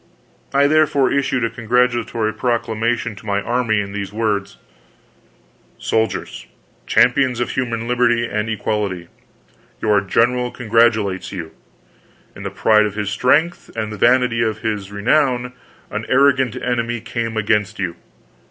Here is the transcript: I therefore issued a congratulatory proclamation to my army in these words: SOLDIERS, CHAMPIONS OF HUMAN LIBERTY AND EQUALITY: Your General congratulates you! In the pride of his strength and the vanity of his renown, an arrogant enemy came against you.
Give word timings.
I 0.51 0.65
therefore 0.65 1.11
issued 1.11 1.43
a 1.45 1.49
congratulatory 1.51 2.33
proclamation 2.33 3.15
to 3.17 3.25
my 3.27 3.39
army 3.39 3.79
in 3.81 3.91
these 3.93 4.11
words: 4.11 4.57
SOLDIERS, 5.77 6.47
CHAMPIONS 6.87 7.39
OF 7.39 7.51
HUMAN 7.51 7.87
LIBERTY 7.87 8.25
AND 8.25 8.49
EQUALITY: 8.49 9.09
Your 9.79 10.01
General 10.01 10.49
congratulates 10.49 11.31
you! 11.31 11.51
In 12.35 12.41
the 12.41 12.49
pride 12.49 12.87
of 12.87 12.95
his 12.95 13.11
strength 13.11 13.69
and 13.75 13.91
the 13.91 13.97
vanity 13.99 14.41
of 14.41 14.61
his 14.61 14.91
renown, 14.91 15.53
an 15.91 16.07
arrogant 16.09 16.55
enemy 16.55 16.99
came 16.99 17.37
against 17.37 17.77
you. 17.77 17.95